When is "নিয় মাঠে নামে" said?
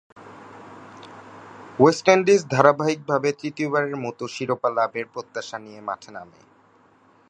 5.59-6.39